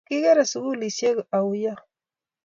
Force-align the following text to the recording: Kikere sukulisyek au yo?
Kikere 0.07 0.43
sukulisyek 0.51 1.17
au 1.37 1.49
yo? 1.63 1.73